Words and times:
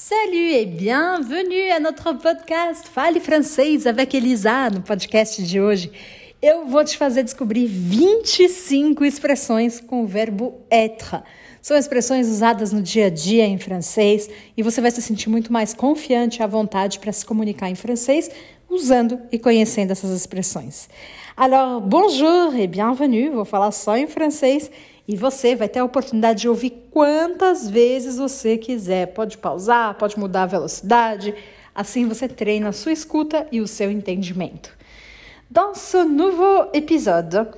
Salut 0.00 0.52
et 0.52 0.64
bienvenue 0.64 1.72
à 1.72 1.80
notre 1.80 2.12
podcast 2.12 2.86
Fale 2.86 3.20
Francês 3.20 3.84
avec 3.84 4.14
Elisa. 4.14 4.70
No 4.70 4.80
podcast 4.80 5.42
de 5.42 5.60
hoje, 5.60 5.90
eu 6.40 6.66
vou 6.66 6.84
te 6.84 6.96
fazer 6.96 7.24
descobrir 7.24 7.66
25 7.66 9.04
expressões 9.04 9.80
com 9.80 10.04
o 10.04 10.06
verbo 10.06 10.54
être. 10.70 11.20
São 11.60 11.76
expressões 11.76 12.28
usadas 12.28 12.72
no 12.72 12.80
dia 12.80 13.06
a 13.06 13.10
dia 13.10 13.44
em 13.44 13.58
francês 13.58 14.30
e 14.56 14.62
você 14.62 14.80
vai 14.80 14.92
se 14.92 15.02
sentir 15.02 15.28
muito 15.28 15.52
mais 15.52 15.74
confiante 15.74 16.44
à 16.44 16.46
vontade 16.46 17.00
para 17.00 17.12
se 17.12 17.26
comunicar 17.26 17.68
em 17.68 17.74
francês 17.74 18.30
usando 18.70 19.20
e 19.32 19.38
conhecendo 19.38 19.90
essas 19.90 20.12
expressões. 20.12 20.88
Alors, 21.36 21.80
bonjour 21.80 22.54
et 22.54 22.68
bienvenue. 22.68 23.30
Vou 23.30 23.44
falar 23.44 23.72
só 23.72 23.96
em 23.96 24.06
francês 24.06 24.70
e 25.08 25.16
você 25.16 25.56
vai 25.56 25.70
ter 25.70 25.78
a 25.78 25.84
oportunidade 25.84 26.42
de 26.42 26.48
ouvir 26.50 26.88
quantas 26.90 27.68
vezes 27.68 28.18
você 28.18 28.58
quiser. 28.58 29.06
Pode 29.06 29.38
pausar, 29.38 29.94
pode 29.94 30.18
mudar 30.18 30.42
a 30.42 30.46
velocidade. 30.46 31.34
Assim 31.74 32.06
você 32.06 32.28
treina 32.28 32.68
a 32.68 32.72
sua 32.72 32.92
escuta 32.92 33.46
e 33.50 33.62
o 33.62 33.66
seu 33.66 33.90
entendimento. 33.90 34.76
Dans 35.50 35.74
ce 35.74 36.04
nouveau 36.04 36.66
épisode 36.74 37.48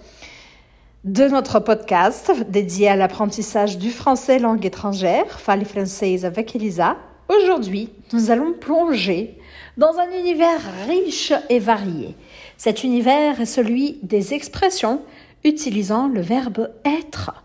de 1.03 1.29
notre 1.29 1.59
podcast 1.59 2.31
dédié 2.47 2.91
à 2.91 2.95
l'apprentissage 2.95 3.79
du 3.79 3.91
français 3.91 4.39
langue 4.39 4.65
étrangère, 4.65 5.41
Fale 5.41 5.65
française 5.65 6.25
avec 6.25 6.55
Elisa, 6.55 6.99
aujourd'hui, 7.29 7.89
nous 8.13 8.31
allons 8.31 8.53
plonger 8.53 9.39
dans 9.77 9.99
un 9.99 10.11
univers 10.13 10.61
riche 10.87 11.33
et 11.49 11.59
varié. 11.59 12.15
Cet 12.57 12.85
univers 12.85 13.41
est 13.41 13.47
celui 13.47 13.99
des 14.03 14.35
expressions 14.35 15.03
utilisant 15.45 16.09
le 16.09 16.21
verbe 16.21 16.71
être. 16.85 17.45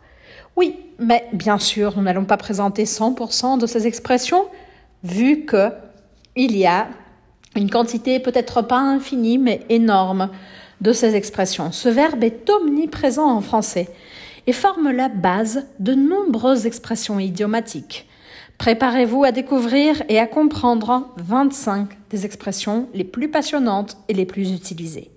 Oui, 0.55 0.77
mais 0.99 1.27
bien 1.33 1.59
sûr, 1.59 1.93
nous 1.97 2.03
n'allons 2.03 2.25
pas 2.25 2.37
présenter 2.37 2.85
100% 2.85 3.59
de 3.59 3.67
ces 3.67 3.87
expressions, 3.87 4.45
vu 5.03 5.45
que 5.45 5.69
il 6.35 6.57
y 6.57 6.65
a 6.65 6.87
une 7.55 7.69
quantité 7.69 8.19
peut-être 8.19 8.61
pas 8.61 8.79
infinie, 8.79 9.37
mais 9.37 9.61
énorme 9.69 10.29
de 10.81 10.91
ces 10.91 11.15
expressions. 11.15 11.71
Ce 11.71 11.87
verbe 11.87 12.23
est 12.23 12.49
omniprésent 12.49 13.29
en 13.29 13.41
français 13.41 13.89
et 14.47 14.51
forme 14.51 14.91
la 14.91 15.09
base 15.09 15.65
de 15.79 15.93
nombreuses 15.93 16.65
expressions 16.65 17.19
idiomatiques. 17.19 18.07
Préparez-vous 18.57 19.23
à 19.23 19.31
découvrir 19.31 20.03
et 20.07 20.19
à 20.19 20.27
comprendre 20.27 21.09
25 21.17 21.89
des 22.09 22.25
expressions 22.25 22.87
les 22.93 23.03
plus 23.03 23.29
passionnantes 23.29 23.97
et 24.07 24.13
les 24.13 24.25
plus 24.25 24.51
utilisées. 24.51 25.11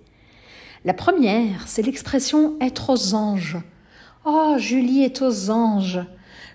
La 0.85 0.93
première, 0.93 1.67
c'est 1.67 1.81
l'expression 1.81 2.55
être 2.61 2.89
aux 2.89 3.13
anges. 3.13 3.57
Oh, 4.23 4.55
Julie 4.57 5.03
est 5.03 5.21
aux 5.21 5.49
anges. 5.49 5.99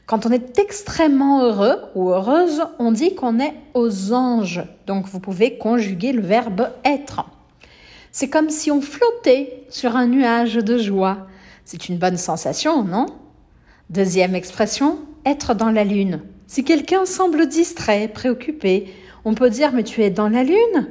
Quand 0.06 0.24
on 0.24 0.30
est 0.30 0.58
extrêmement 0.58 1.42
heureux 1.42 1.76
ou 1.94 2.08
heureuse, 2.08 2.62
on 2.78 2.90
dit 2.90 3.14
qu'on 3.14 3.38
est 3.38 3.54
aux 3.74 4.14
anges. 4.14 4.62
Donc 4.86 5.06
vous 5.08 5.20
pouvez 5.20 5.58
conjuguer 5.58 6.12
le 6.12 6.22
verbe 6.22 6.70
être. 6.86 7.26
C'est 8.12 8.30
comme 8.30 8.48
si 8.48 8.70
on 8.70 8.80
flottait 8.80 9.66
sur 9.68 9.94
un 9.94 10.06
nuage 10.06 10.54
de 10.54 10.78
joie. 10.78 11.26
C'est 11.66 11.90
une 11.90 11.98
bonne 11.98 12.16
sensation, 12.16 12.82
non? 12.82 13.06
Deuxième 13.90 14.34
expression, 14.34 15.00
être 15.26 15.54
dans 15.54 15.70
la 15.70 15.84
lune. 15.84 16.22
Si 16.46 16.64
quelqu'un 16.64 17.04
semble 17.04 17.46
distrait, 17.46 18.08
préoccupé, 18.08 18.90
on 19.26 19.34
peut 19.34 19.50
dire 19.50 19.72
mais 19.72 19.84
tu 19.84 20.02
es 20.02 20.10
dans 20.10 20.28
la 20.30 20.44
lune 20.44 20.88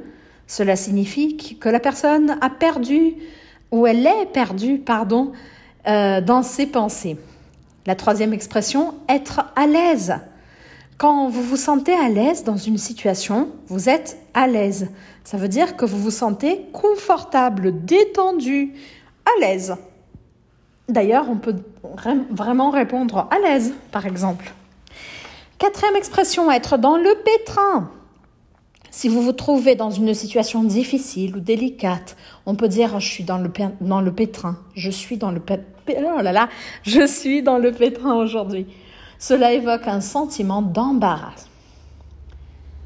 cela 0.47 0.75
signifie 0.75 1.57
que 1.59 1.69
la 1.69 1.79
personne 1.79 2.37
a 2.41 2.49
perdu 2.49 3.15
ou 3.71 3.87
elle 3.87 4.05
est 4.05 4.25
perdue, 4.31 4.77
pardon, 4.77 5.31
euh, 5.87 6.21
dans 6.21 6.43
ses 6.43 6.67
pensées. 6.67 7.17
La 7.85 7.95
troisième 7.95 8.33
expression, 8.33 8.95
être 9.09 9.51
à 9.55 9.67
l'aise. 9.67 10.15
Quand 10.97 11.27
vous 11.27 11.41
vous 11.41 11.57
sentez 11.57 11.93
à 11.93 12.07
l'aise 12.07 12.43
dans 12.43 12.55
une 12.55 12.77
situation, 12.77 13.49
vous 13.67 13.89
êtes 13.89 14.17
à 14.33 14.47
l'aise. 14.47 14.89
Ça 15.23 15.37
veut 15.37 15.47
dire 15.47 15.75
que 15.75 15.85
vous 15.85 15.97
vous 15.97 16.11
sentez 16.11 16.65
confortable, 16.71 17.83
détendu, 17.83 18.73
à 19.25 19.39
l'aise. 19.41 19.75
D'ailleurs, 20.87 21.29
on 21.29 21.37
peut 21.37 21.55
vraiment 22.29 22.69
répondre 22.69 23.27
à 23.31 23.39
l'aise, 23.39 23.73
par 23.91 24.05
exemple. 24.05 24.53
Quatrième 25.57 25.95
expression, 25.95 26.51
être 26.51 26.77
dans 26.77 26.97
le 26.97 27.15
pétrin. 27.23 27.89
Si 28.95 29.09
vous 29.09 29.23
vous 29.23 29.31
trouvez 29.33 29.73
dans 29.73 29.89
une 29.89 30.13
situation 30.13 30.63
difficile 30.63 31.35
ou 31.35 31.39
délicate, 31.39 32.15
on 32.45 32.53
peut 32.53 32.67
dire 32.67 32.99
je 32.99 33.09
suis 33.09 33.23
dans 33.23 33.39
le, 33.39 33.49
pétrin, 33.49 34.55
je 34.75 34.91
suis 34.91 35.17
dans 35.17 35.31
le 35.31 35.39
pétrin, 35.39 36.13
oh 36.15 36.21
là 36.21 36.31
là, 36.31 36.47
je 36.83 37.07
suis 37.07 37.41
dans 37.41 37.57
le 37.57 37.71
pétrin 37.71 38.13
aujourd'hui. 38.13 38.67
Cela 39.17 39.51
évoque 39.51 39.87
un 39.87 39.99
sentiment 39.99 40.61
d'embarras. 40.61 41.33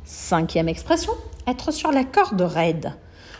Cinquième 0.05 0.69
expression, 0.69 1.11
être 1.45 1.71
sur 1.71 1.91
la 1.91 2.05
corde 2.05 2.41
raide. 2.41 2.93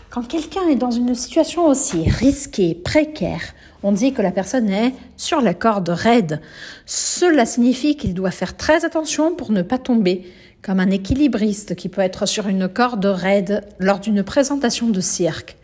Quand 0.10 0.28
quelqu'un 0.28 0.68
est 0.68 0.76
dans 0.76 0.92
une 0.92 1.16
situation 1.16 1.68
aussi 1.68 2.10
risquée, 2.10 2.76
précaire, 2.76 3.54
on 3.82 3.94
dit 3.94 4.12
que 4.12 4.22
la 4.22 4.32
personne 4.32 4.70
est 4.70 4.94
sur 5.16 5.40
la 5.40 5.54
corde 5.54 5.88
raide. 5.88 6.42
Cela 6.86 7.46
signifie 7.46 7.96
qu'il 7.96 8.14
doit 8.14 8.32
faire 8.32 8.58
très 8.58 8.84
attention 8.84 9.34
pour 9.36 9.52
ne 9.52 9.62
pas 9.62 9.78
tomber, 9.78 10.26
comme 10.68 10.82
un 10.82 10.92
équilibriste 10.92 11.76
qui 11.76 11.88
peut 11.88 12.02
être 12.02 12.26
sur 12.26 12.50
une 12.50 12.68
corde 12.68 13.06
raide 13.06 13.64
lors 13.80 14.00
d'une 14.00 14.22
présentation 14.22 14.90
de 14.90 15.00
cirque. 15.00 15.56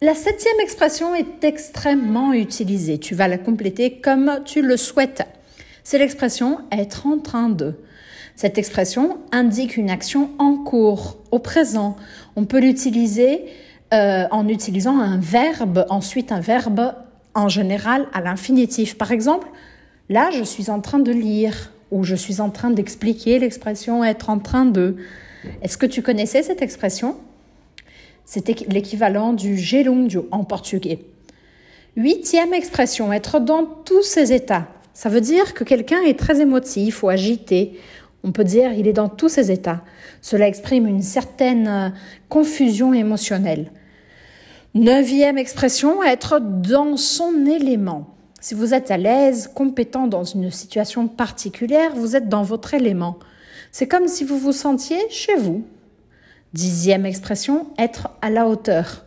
La 0.00 0.16
septième 0.16 0.58
expression 0.60 1.14
est 1.14 1.44
extrêmement 1.44 2.32
utilisée. 2.32 2.98
Tu 2.98 3.14
vas 3.14 3.28
la 3.28 3.38
compléter 3.38 4.00
comme 4.00 4.40
tu 4.44 4.60
le 4.60 4.76
souhaites. 4.76 5.22
C'est 5.84 5.98
l'expression 5.98 6.58
être 6.72 7.06
en 7.06 7.18
train 7.18 7.48
de. 7.48 7.76
Cette 8.34 8.58
expression 8.58 9.18
indique 9.30 9.76
une 9.76 9.90
action 9.90 10.30
en 10.40 10.56
cours, 10.56 11.18
au 11.30 11.38
présent. 11.38 11.96
On 12.34 12.44
peut 12.44 12.58
l'utiliser 12.58 13.44
euh, 13.94 14.24
en 14.32 14.48
utilisant 14.48 14.98
un 14.98 15.18
verbe, 15.18 15.86
ensuite 15.90 16.32
un 16.32 16.40
verbe 16.40 16.92
en 17.34 17.48
général 17.48 18.08
à 18.12 18.20
l'infinitif. 18.20 18.98
Par 18.98 19.12
exemple, 19.12 19.46
là, 20.08 20.30
je 20.32 20.42
suis 20.42 20.70
en 20.70 20.80
train 20.80 20.98
de 20.98 21.12
lire 21.12 21.71
ou 21.92 22.02
je 22.02 22.16
suis 22.16 22.40
en 22.40 22.50
train 22.50 22.70
d'expliquer 22.70 23.38
l'expression 23.38 24.02
être 24.02 24.30
en 24.30 24.38
train 24.38 24.64
de. 24.64 24.96
Est-ce 25.62 25.76
que 25.76 25.86
tu 25.86 26.02
connaissais 26.02 26.42
cette 26.42 26.62
expression? 26.62 27.16
C'était 28.24 28.56
l'équivalent 28.68 29.32
du 29.32 29.56
gelundio 29.56 30.26
en 30.30 30.42
portugais. 30.42 31.00
Huitième 31.96 32.54
expression, 32.54 33.12
être 33.12 33.38
dans 33.38 33.64
tous 33.64 34.02
ses 34.02 34.32
états. 34.32 34.66
Ça 34.94 35.08
veut 35.08 35.20
dire 35.20 35.52
que 35.52 35.64
quelqu'un 35.64 36.02
est 36.02 36.18
très 36.18 36.40
émotif 36.40 37.02
ou 37.02 37.10
agité. 37.10 37.78
On 38.24 38.32
peut 38.32 38.44
dire 38.44 38.72
il 38.72 38.88
est 38.88 38.92
dans 38.92 39.08
tous 39.08 39.28
ses 39.28 39.50
états. 39.50 39.82
Cela 40.22 40.48
exprime 40.48 40.86
une 40.86 41.02
certaine 41.02 41.68
euh, 41.68 41.88
confusion 42.28 42.94
émotionnelle. 42.94 43.70
Neuvième 44.74 45.36
expression, 45.36 46.02
être 46.02 46.40
dans 46.40 46.96
son 46.96 47.44
élément. 47.44 48.14
Si 48.42 48.54
vous 48.54 48.74
êtes 48.74 48.90
à 48.90 48.96
l'aise, 48.96 49.48
compétent 49.54 50.08
dans 50.08 50.24
une 50.24 50.50
situation 50.50 51.06
particulière, 51.06 51.94
vous 51.94 52.16
êtes 52.16 52.28
dans 52.28 52.42
votre 52.42 52.74
élément. 52.74 53.20
C'est 53.70 53.86
comme 53.86 54.08
si 54.08 54.24
vous 54.24 54.36
vous 54.36 54.50
sentiez 54.50 54.98
chez 55.10 55.36
vous. 55.36 55.64
Dixième 56.52 57.06
expression, 57.06 57.68
être 57.78 58.08
à 58.20 58.30
la 58.30 58.48
hauteur. 58.48 59.04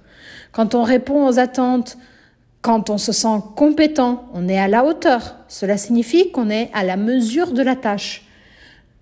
Quand 0.53 0.73
on 0.73 0.83
répond 0.83 1.27
aux 1.27 1.37
attentes, 1.37 1.97
quand 2.61 2.89
on 2.89 2.97
se 2.97 3.11
sent 3.11 3.41
compétent, 3.57 4.23
on 4.33 4.47
est 4.47 4.57
à 4.57 4.69
la 4.69 4.85
hauteur. 4.85 5.35
Cela 5.49 5.75
signifie 5.75 6.31
qu'on 6.31 6.49
est 6.49 6.71
à 6.73 6.85
la 6.85 6.95
mesure 6.95 7.51
de 7.51 7.61
la 7.61 7.75
tâche. 7.75 8.23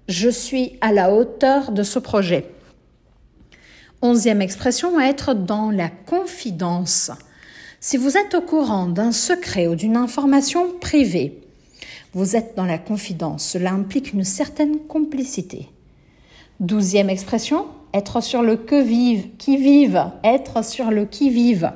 Je 0.08 0.30
suis 0.30 0.80
à 0.82 0.92
la 0.92 1.14
hauteur 1.14 1.72
de 1.72 1.84
ce 1.84 2.00
projet. 2.00 2.50
Onzième 4.02 4.42
expression, 4.42 5.00
être 5.00 5.36
dans 5.36 5.70
la 5.70 5.90
confidence. 5.90 7.12
Si 7.86 7.98
vous 7.98 8.16
êtes 8.16 8.34
au 8.34 8.40
courant 8.40 8.88
d'un 8.88 9.12
secret 9.12 9.68
ou 9.68 9.76
d'une 9.76 9.98
information 9.98 10.72
privée, 10.80 11.42
vous 12.14 12.38
êtes 12.38 12.56
dans 12.56 12.64
la 12.64 12.78
confidence. 12.78 13.44
Cela 13.44 13.74
implique 13.74 14.14
une 14.14 14.24
certaine 14.24 14.80
complicité. 14.88 15.68
Douzième 16.62 17.10
expression, 17.10 17.66
être 17.94 18.24
sur 18.24 18.42
le 18.42 18.56
que 18.56 18.82
vive, 18.82 19.36
qui 19.38 19.58
vive, 19.58 20.02
être 20.24 20.64
sur 20.64 20.92
le 20.92 21.04
qui 21.04 21.30
vive. 21.30 21.74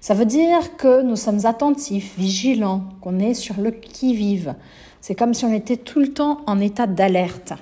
Ça 0.00 0.14
veut 0.14 0.24
dire 0.24 0.78
que 0.78 1.02
nous 1.02 1.16
sommes 1.16 1.44
attentifs, 1.44 2.14
vigilants, 2.16 2.84
qu'on 3.02 3.18
est 3.18 3.34
sur 3.34 3.60
le 3.60 3.70
qui 3.70 4.14
vive. 4.14 4.54
C'est 5.02 5.14
comme 5.14 5.34
si 5.34 5.44
on 5.44 5.52
était 5.52 5.76
tout 5.76 6.00
le 6.00 6.14
temps 6.14 6.40
en 6.46 6.58
état 6.58 6.86
d'alerte. 6.86 7.52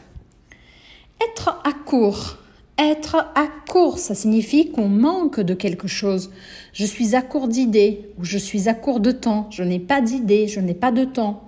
Être 1.20 1.60
à 1.64 1.72
court. 1.72 2.36
Être 2.78 3.32
à 3.34 3.48
court, 3.70 3.98
ça 3.98 4.14
signifie 4.14 4.70
qu'on 4.70 4.88
manque 4.88 5.40
de 5.40 5.54
quelque 5.54 5.88
chose. 5.88 6.30
Je 6.74 6.84
suis 6.84 7.16
à 7.16 7.22
court 7.22 7.48
d'idées 7.48 8.10
ou 8.18 8.24
je 8.24 8.36
suis 8.36 8.68
à 8.68 8.74
court 8.74 9.00
de 9.00 9.12
temps. 9.12 9.48
Je 9.50 9.62
n'ai 9.62 9.78
pas 9.78 10.02
d'idées, 10.02 10.46
je 10.46 10.60
n'ai 10.60 10.74
pas 10.74 10.92
de 10.92 11.04
temps. 11.04 11.42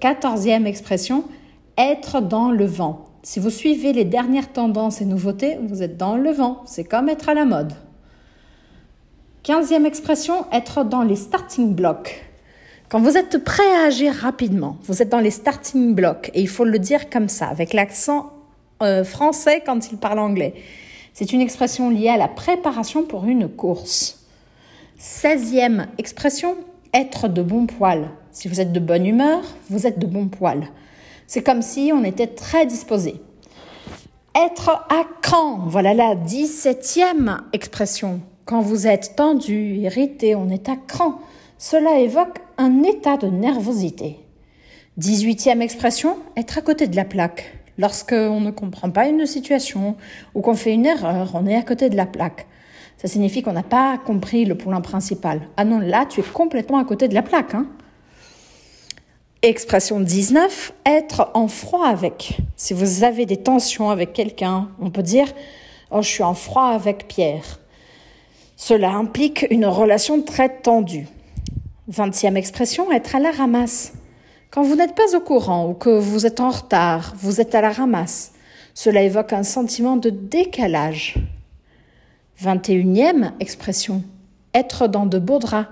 Quatorzième 0.00 0.66
expression, 0.66 1.24
être 1.78 2.20
dans 2.20 2.50
le 2.50 2.64
vent. 2.64 3.04
Si 3.22 3.38
vous 3.38 3.50
suivez 3.50 3.92
les 3.92 4.04
dernières 4.04 4.52
tendances 4.52 5.00
et 5.00 5.04
nouveautés, 5.04 5.58
vous 5.62 5.82
êtes 5.82 5.96
dans 5.96 6.16
le 6.16 6.30
vent. 6.30 6.62
C'est 6.66 6.84
comme 6.84 7.08
être 7.08 7.28
à 7.28 7.34
la 7.34 7.44
mode. 7.44 7.72
Quinzième 9.44 9.86
expression, 9.86 10.46
être 10.52 10.84
dans 10.84 11.02
les 11.02 11.16
starting 11.16 11.74
blocks. 11.74 12.24
Quand 12.88 13.00
vous 13.00 13.16
êtes 13.16 13.42
prêt 13.42 13.70
à 13.76 13.86
agir 13.86 14.12
rapidement, 14.12 14.76
vous 14.84 15.02
êtes 15.02 15.08
dans 15.08 15.20
les 15.20 15.30
starting 15.30 15.94
blocks, 15.94 16.30
et 16.34 16.40
il 16.40 16.48
faut 16.48 16.64
le 16.64 16.78
dire 16.78 17.10
comme 17.10 17.28
ça, 17.28 17.48
avec 17.48 17.72
l'accent 17.72 18.33
euh, 18.82 19.04
français 19.04 19.62
quand 19.64 19.90
il 19.90 19.98
parle 19.98 20.18
anglais. 20.18 20.54
C'est 21.12 21.32
une 21.32 21.40
expression 21.40 21.90
liée 21.90 22.08
à 22.08 22.16
la 22.16 22.28
préparation 22.28 23.04
pour 23.04 23.24
une 23.24 23.48
course. 23.48 24.26
Seizième 24.98 25.86
expression, 25.98 26.56
être 26.92 27.28
de 27.28 27.42
bon 27.42 27.66
poil. 27.66 28.10
Si 28.32 28.48
vous 28.48 28.60
êtes 28.60 28.72
de 28.72 28.80
bonne 28.80 29.06
humeur, 29.06 29.42
vous 29.70 29.86
êtes 29.86 29.98
de 29.98 30.06
bon 30.06 30.28
poil. 30.28 30.68
C'est 31.26 31.42
comme 31.42 31.62
si 31.62 31.92
on 31.94 32.04
était 32.04 32.26
très 32.26 32.66
disposé. 32.66 33.20
Être 34.34 34.70
à 34.88 35.04
cran, 35.22 35.60
voilà 35.66 35.94
la 35.94 36.16
dix-septième 36.16 37.42
expression. 37.52 38.20
Quand 38.44 38.60
vous 38.60 38.86
êtes 38.86 39.14
tendu, 39.14 39.76
irrité, 39.76 40.34
on 40.34 40.50
est 40.50 40.68
à 40.68 40.76
cran. 40.76 41.20
Cela 41.58 42.00
évoque 42.00 42.40
un 42.58 42.82
état 42.82 43.16
de 43.16 43.28
nervosité. 43.28 44.18
Dix-huitième 44.96 45.62
expression, 45.62 46.18
être 46.36 46.58
à 46.58 46.62
côté 46.62 46.88
de 46.88 46.96
la 46.96 47.04
plaque. 47.04 47.63
Lorsqu'on 47.78 48.40
ne 48.40 48.50
comprend 48.50 48.90
pas 48.90 49.08
une 49.08 49.26
situation 49.26 49.96
ou 50.34 50.40
qu'on 50.40 50.54
fait 50.54 50.72
une 50.72 50.86
erreur, 50.86 51.32
on 51.34 51.46
est 51.46 51.56
à 51.56 51.62
côté 51.62 51.90
de 51.90 51.96
la 51.96 52.06
plaque. 52.06 52.46
Ça 52.96 53.08
signifie 53.08 53.42
qu'on 53.42 53.52
n'a 53.52 53.62
pas 53.62 53.98
compris 53.98 54.44
le 54.44 54.56
point 54.56 54.80
principal. 54.80 55.42
Ah 55.56 55.64
non, 55.64 55.80
là, 55.80 56.06
tu 56.06 56.20
es 56.20 56.22
complètement 56.22 56.78
à 56.78 56.84
côté 56.84 57.08
de 57.08 57.14
la 57.14 57.22
plaque. 57.22 57.54
Hein 57.54 57.66
Expression 59.42 60.00
19, 60.00 60.72
être 60.86 61.30
en 61.34 61.48
froid 61.48 61.86
avec. 61.86 62.38
Si 62.56 62.72
vous 62.72 63.04
avez 63.04 63.26
des 63.26 63.36
tensions 63.36 63.90
avec 63.90 64.12
quelqu'un, 64.12 64.70
on 64.80 64.90
peut 64.90 65.02
dire 65.02 65.26
Oh, 65.90 66.00
je 66.00 66.08
suis 66.08 66.22
en 66.22 66.34
froid 66.34 66.68
avec 66.68 67.08
Pierre. 67.08 67.60
Cela 68.56 68.92
implique 68.92 69.46
une 69.50 69.66
relation 69.66 70.22
très 70.22 70.48
tendue. 70.48 71.06
Vingtième 71.88 72.38
expression, 72.38 72.90
être 72.90 73.16
à 73.16 73.20
la 73.20 73.32
ramasse. 73.32 73.92
Quand 74.54 74.62
vous 74.62 74.76
n'êtes 74.76 74.94
pas 74.94 75.16
au 75.16 75.20
courant 75.20 75.68
ou 75.68 75.74
que 75.74 75.88
vous 75.88 76.26
êtes 76.26 76.38
en 76.38 76.50
retard, 76.50 77.14
vous 77.16 77.40
êtes 77.40 77.56
à 77.56 77.60
la 77.60 77.72
ramasse. 77.72 78.34
Cela 78.72 79.02
évoque 79.02 79.32
un 79.32 79.42
sentiment 79.42 79.96
de 79.96 80.10
décalage. 80.10 81.16
Vingt 82.38 82.70
et 82.70 82.74
unième 82.74 83.32
expression, 83.40 84.04
être 84.54 84.86
dans 84.86 85.06
de 85.06 85.18
beaux 85.18 85.40
draps. 85.40 85.68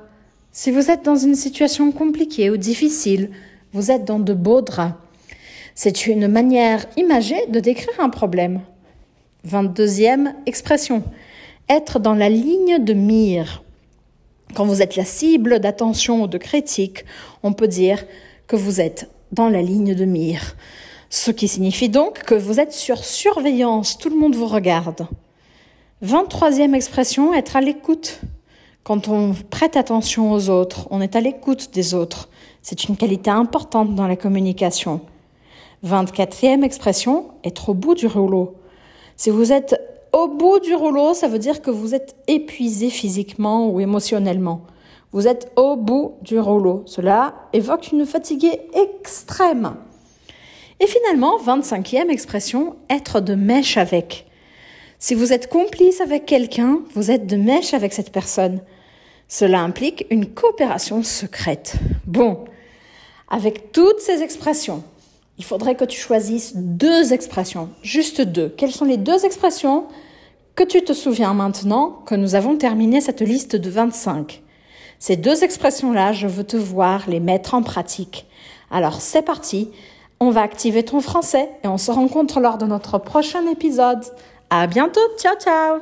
Si 0.50 0.73
vous 0.73 0.90
êtes 0.90 1.05
dans 1.05 1.14
une 1.14 1.37
situation 1.37 1.93
compliquée 1.93 2.50
ou 2.50 2.56
difficile, 2.56 3.31
vous 3.73 3.93
êtes 3.93 4.05
dans 4.05 4.19
de 4.19 4.34
beaux 4.34 4.62
draps. 4.62 4.96
C'est 5.76 6.08
une 6.08 6.26
manière 6.26 6.85
imagée 6.96 7.46
de 7.50 7.61
décrire 7.61 8.00
un 8.00 8.11
problème. 8.11 8.62
22e 9.49 10.35
expression. 10.46 11.05
Être 11.69 12.00
dans 12.00 12.14
la 12.14 12.28
ligne 12.28 12.82
de 12.82 12.94
mire. 12.94 13.62
Quand 14.56 14.64
vous 14.64 14.82
êtes 14.82 14.96
la 14.96 15.05
cible 15.05 15.61
d'attention 15.61 16.25
ou 16.25 16.26
de 16.26 16.37
critique, 16.37 17.05
on 17.44 17.52
peut 17.52 17.69
dire 17.69 18.05
que 18.46 18.56
vous 18.56 18.80
êtes 18.80 19.10
dans 19.32 19.48
la 19.48 19.62
ligne 19.62 19.94
de 19.94 20.04
mire. 20.04 20.56
Ce 21.10 21.30
qui 21.30 21.48
signifie 21.48 21.88
donc 21.88 22.22
que 22.24 22.34
vous 22.34 22.60
êtes 22.60 22.72
sur 22.72 23.04
surveillance, 23.04 23.98
tout 23.98 24.08
le 24.08 24.16
monde 24.16 24.34
vous 24.34 24.46
regarde. 24.46 25.06
23e 26.04 26.74
expression, 26.74 27.34
être 27.34 27.56
à 27.56 27.60
l'écoute. 27.60 28.20
Quand 28.82 29.08
on 29.08 29.34
prête 29.50 29.76
attention 29.76 30.32
aux 30.32 30.48
autres, 30.48 30.88
on 30.90 31.00
est 31.00 31.14
à 31.14 31.20
l'écoute 31.20 31.70
des 31.72 31.94
autres. 31.94 32.28
C'est 32.62 32.84
une 32.84 32.96
qualité 32.96 33.30
importante 33.30 33.94
dans 33.94 34.08
la 34.08 34.16
communication. 34.16 35.00
24e 35.84 36.62
expression, 36.62 37.26
être 37.44 37.68
au 37.68 37.74
bout 37.74 37.94
du 37.94 38.06
rouleau. 38.06 38.54
Si 39.16 39.30
vous 39.30 39.52
êtes 39.52 39.80
au 40.12 40.28
bout 40.28 40.60
du 40.60 40.74
rouleau, 40.74 41.14
ça 41.14 41.28
veut 41.28 41.38
dire 41.38 41.62
que 41.62 41.70
vous 41.70 41.94
êtes 41.94 42.16
épuisé 42.26 42.90
physiquement 42.90 43.68
ou 43.68 43.80
émotionnellement. 43.80 44.62
Vous 45.12 45.29
êtes 45.29 45.53
au 45.56 45.76
bout 45.76 46.14
du 46.23 46.38
rouleau. 46.38 46.82
Cela 46.87 47.35
évoque 47.53 47.93
une 47.93 48.06
fatigue 48.06 48.59
extrême. 48.75 49.75
Et 50.81 50.87
finalement, 50.87 51.38
25e 51.38 52.09
expression, 52.09 52.76
être 52.88 53.20
de 53.20 53.35
mèche 53.35 53.76
avec. 53.76 54.26
Si 54.99 55.14
vous 55.14 55.32
êtes 55.32 55.49
complice 55.49 56.00
avec 56.00 56.26
quelqu'un, 56.26 56.81
vous 56.94 57.11
êtes 57.11 57.26
de 57.26 57.37
mèche 57.37 57.75
avec 57.75 57.93
cette 57.93 58.11
personne. 58.11 58.61
Cela 59.29 59.61
implique 59.61 60.06
une 60.11 60.26
coopération 60.26 61.03
secrète. 61.03 61.75
Bon, 62.06 62.44
avec 63.29 63.73
toutes 63.73 64.00
ces 64.00 64.23
expressions, 64.23 64.82
il 65.38 65.44
faudrait 65.44 65.75
que 65.75 65.85
tu 65.85 65.99
choisisses 65.99 66.56
deux 66.56 67.12
expressions, 67.12 67.69
juste 67.82 68.20
deux. 68.20 68.49
Quelles 68.56 68.73
sont 68.73 68.85
les 68.85 68.97
deux 68.97 69.25
expressions 69.25 69.85
que 70.55 70.64
tu 70.64 70.82
te 70.82 70.93
souviens 70.93 71.35
maintenant 71.35 72.03
que 72.06 72.14
nous 72.14 72.35
avons 72.35 72.56
terminé 72.56 73.00
cette 73.00 73.23
liste 73.23 73.56
de 73.56 73.70
25 73.70 74.41
Ces 75.02 75.16
deux 75.16 75.43
expressions-là, 75.43 76.12
je 76.12 76.28
veux 76.28 76.44
te 76.44 76.56
voir 76.56 77.10
les 77.10 77.19
mettre 77.19 77.54
en 77.54 77.62
pratique. 77.64 78.25
Alors 78.70 79.00
c'est 79.00 79.22
parti, 79.22 79.69
on 80.20 80.31
va 80.31 80.43
activer 80.43 80.84
ton 80.84 81.00
français 81.00 81.49
et 81.64 81.66
on 81.66 81.76
se 81.76 81.90
rencontre 81.90 82.38
lors 82.38 82.56
de 82.56 82.66
notre 82.66 82.99
prochain 82.99 83.44
épisode. 83.49 84.04
À 84.49 84.69
bientôt, 84.69 85.00
ciao 85.19 85.34
ciao 85.40 85.81